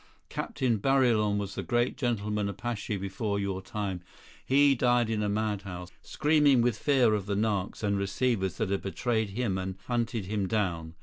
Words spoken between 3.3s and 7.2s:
your time; he died in a madhouse, screaming with fear